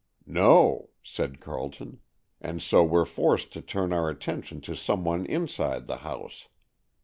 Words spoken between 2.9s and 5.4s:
forced to turn our attention to some one